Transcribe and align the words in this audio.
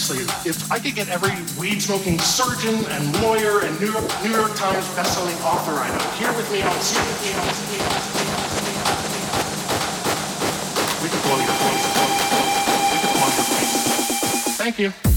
seriously, 0.00 0.50
if 0.50 0.72
I 0.72 0.78
could 0.78 0.94
get 0.94 1.08
every 1.08 1.32
weed 1.60 1.80
smoking 1.80 2.18
surgeon 2.18 2.84
and 2.90 3.22
lawyer 3.22 3.60
and 3.62 3.78
New 3.80 3.92
York, 3.92 4.04
New 4.24 4.30
York 4.30 4.54
Times 4.56 4.86
bestselling 4.96 5.36
author 5.44 5.72
I 5.72 5.88
know 5.88 6.10
here 6.16 6.32
with 6.36 6.50
me 6.50 6.62
on 6.62 6.80
stage, 6.80 7.04
we 11.02 11.08
could 11.08 11.22
blow 11.22 11.36
your 11.36 11.56
place. 11.60 11.86
Thank 14.56 14.78
you. 14.78 15.09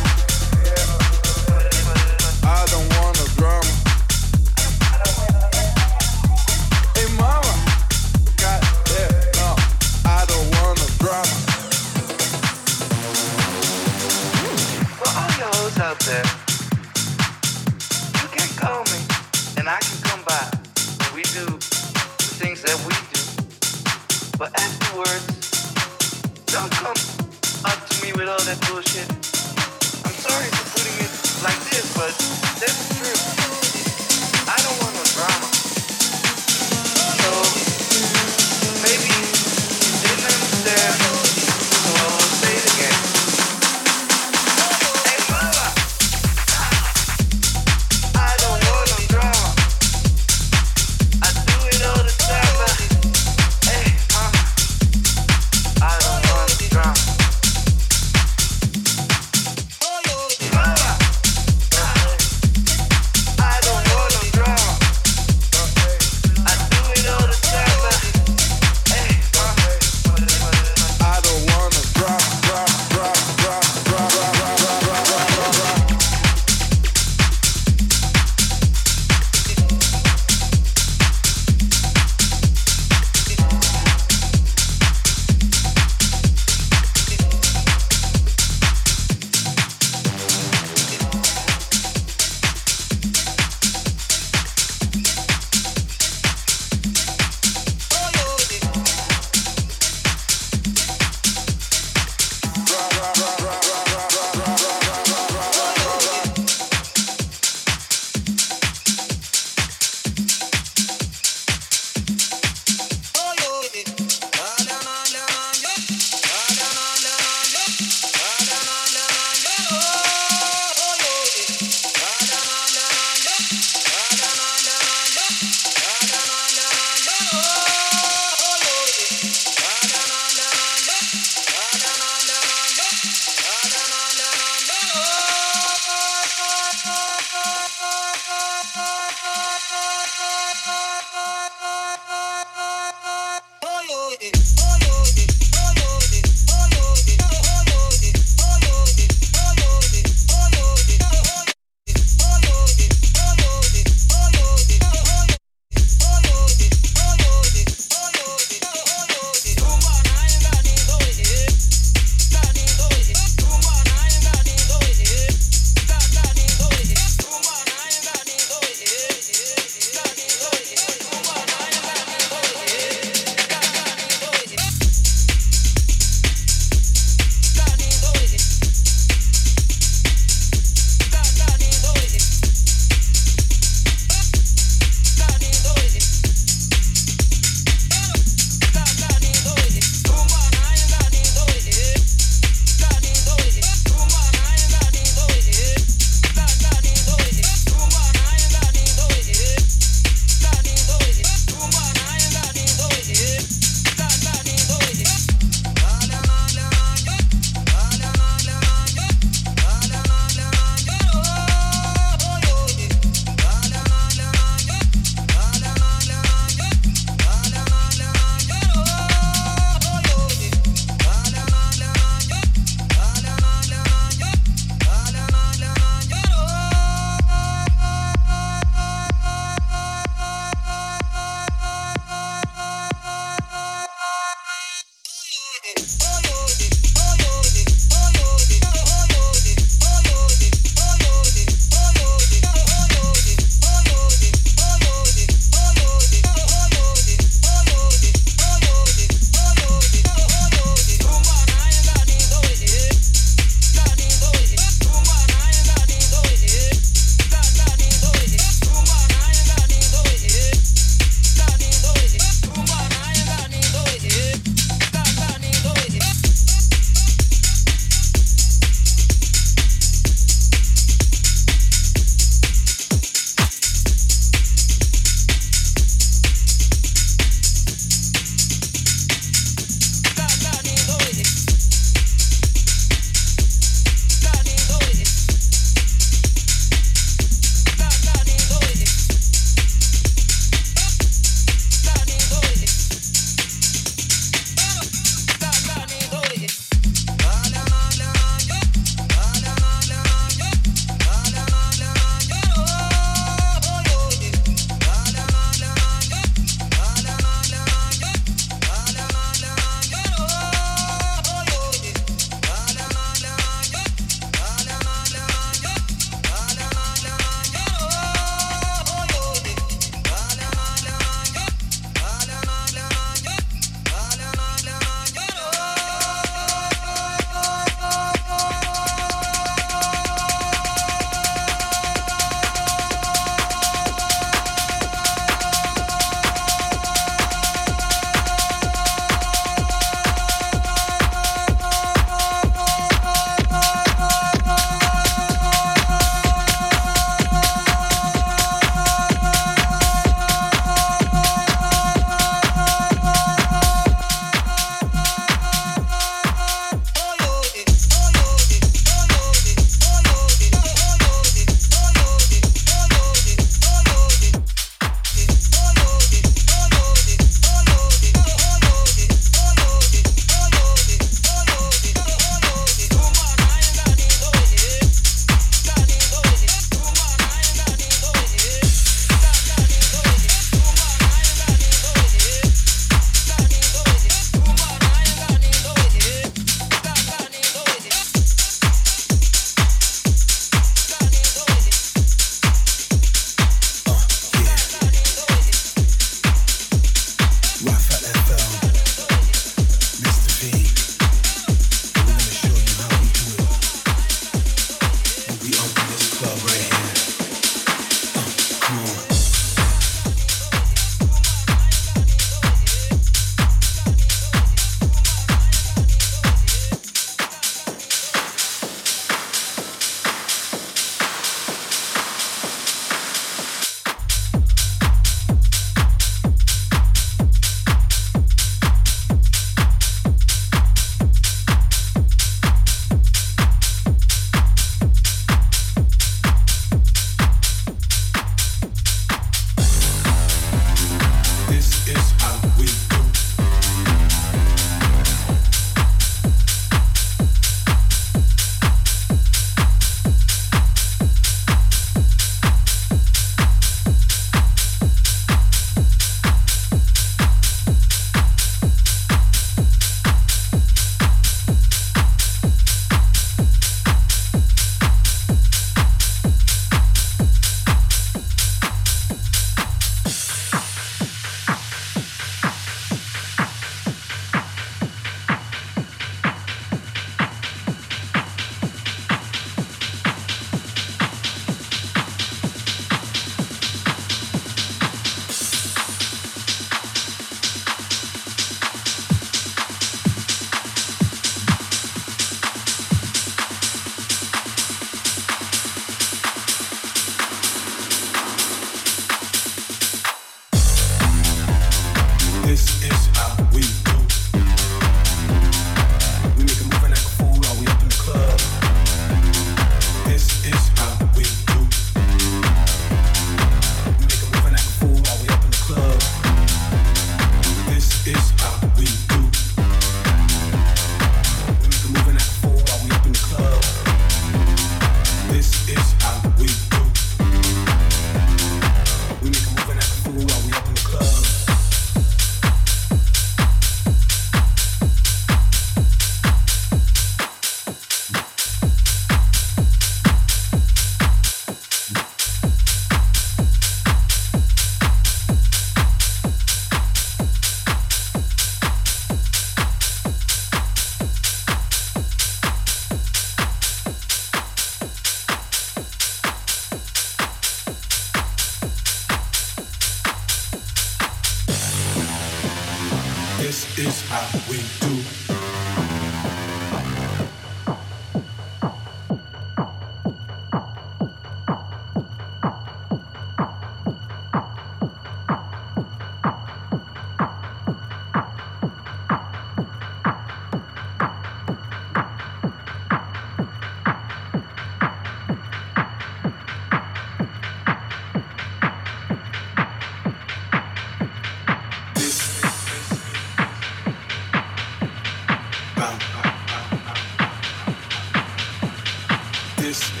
To 599.73 600.00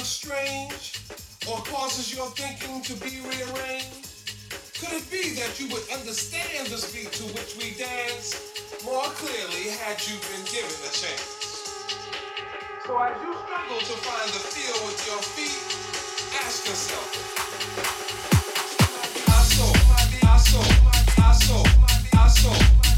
looks 0.00 0.08
strange 0.08 0.96
or 1.46 1.58
causes 1.64 2.14
your 2.14 2.26
thinking 2.30 2.80
to 2.80 2.94
be 3.04 3.20
rearranged? 3.20 4.09
Could 4.80 4.96
it 4.96 5.10
be 5.10 5.34
that 5.36 5.60
you 5.60 5.68
would 5.68 5.84
understand 5.92 6.68
the 6.68 6.80
beat 6.88 7.12
to 7.12 7.24
which 7.36 7.54
we 7.60 7.76
dance 7.76 8.32
more 8.82 9.04
clearly 9.20 9.68
had 9.76 10.00
you 10.08 10.16
been 10.24 10.40
given 10.48 10.72
a 10.72 10.88
chance? 10.88 11.20
So 12.86 12.96
as 12.96 13.12
you 13.20 13.34
struggle 13.44 13.76
to 13.76 13.96
find 14.00 14.30
the 14.32 14.40
feel 14.40 14.86
with 14.88 14.96
your 15.04 15.20
feet, 15.36 15.60
ask 16.40 16.64
yourself. 16.64 17.12
I 19.28 19.42
saw, 19.52 19.68
I 20.26 20.38
saw, 20.38 20.64
I 21.24 21.32
saw, 21.34 21.62
I 22.18 22.28
saw. 22.28 22.89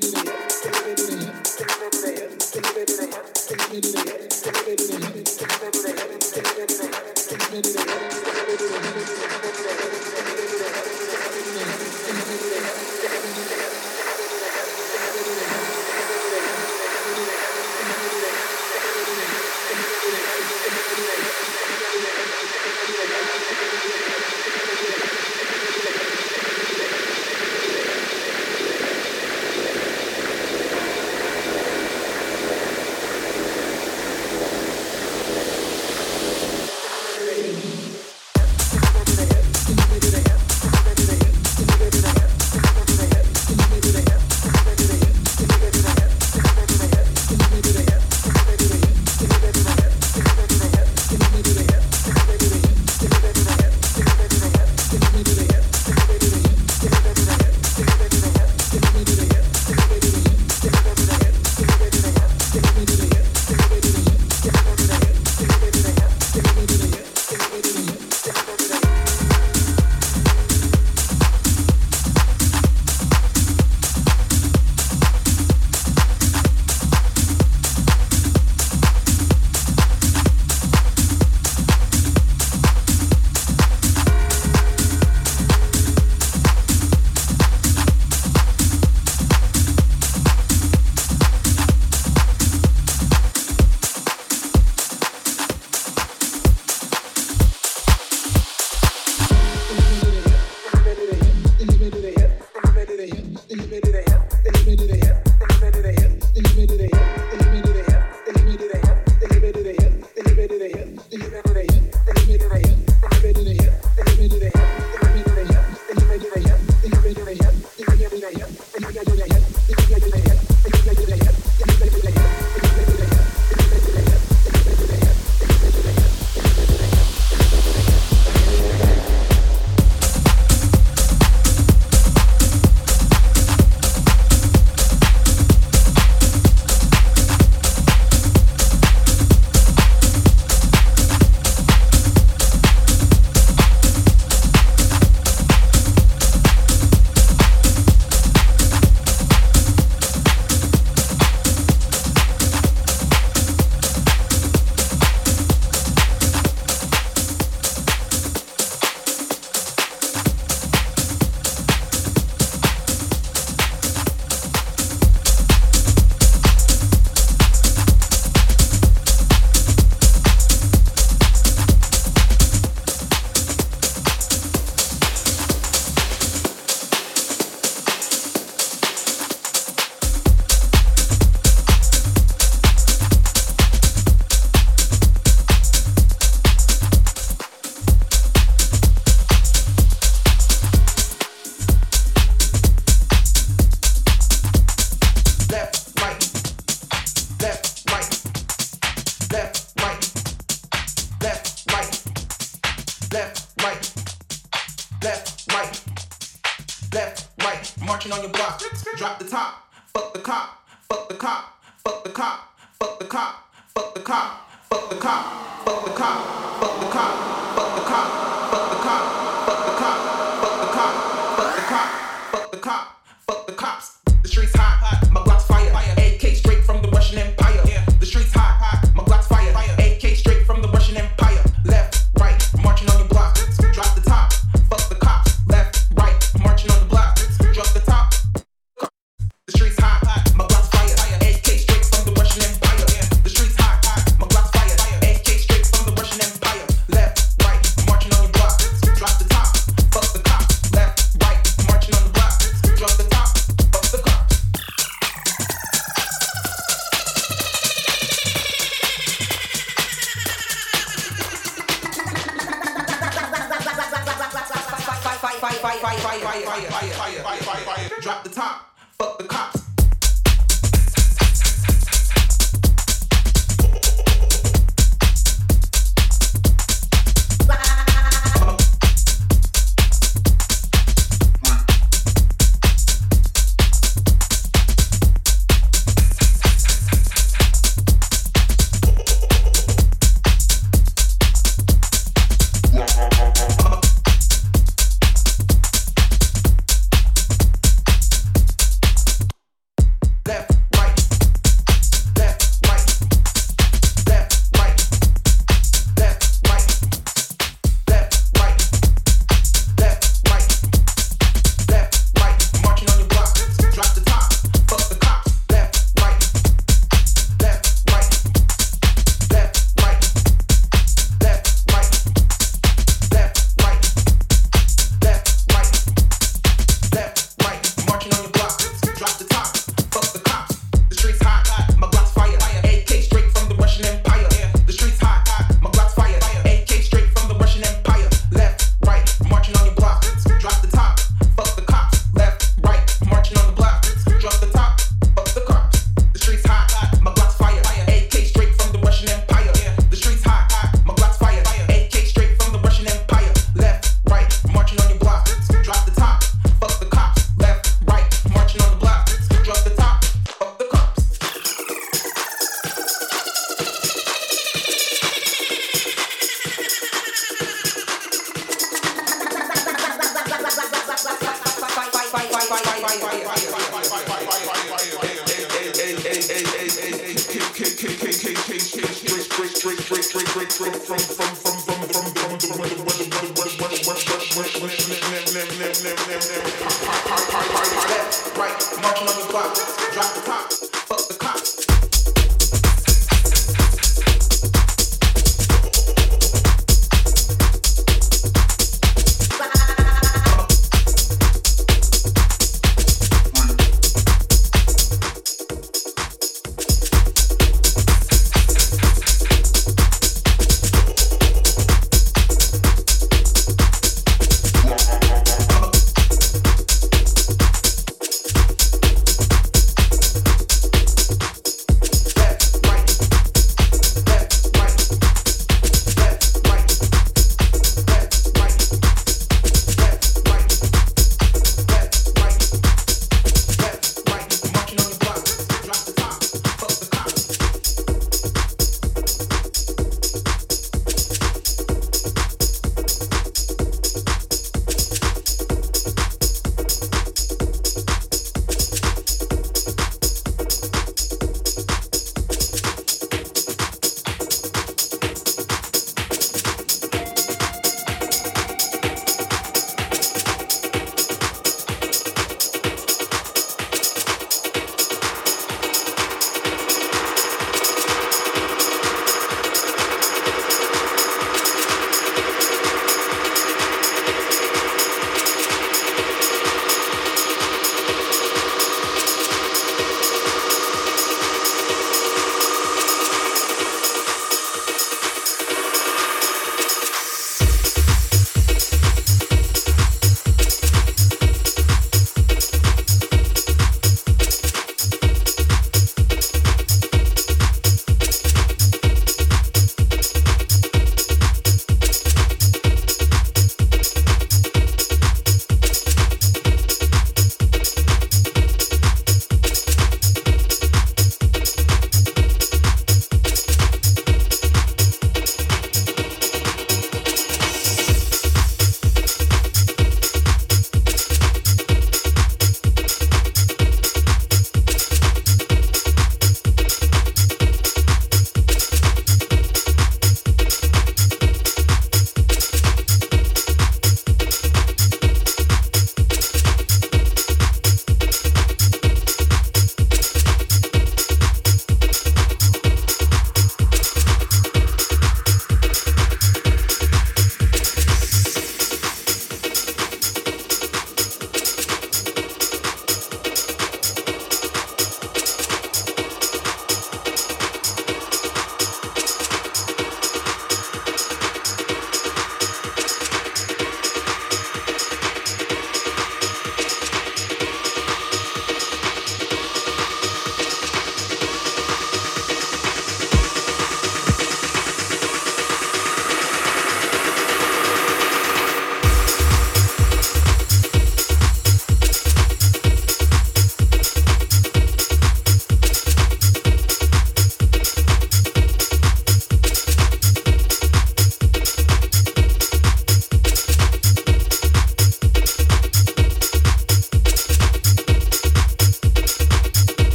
Bye. 0.00 0.47